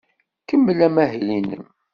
[0.47, 1.65] Kemmel amahil-nnem.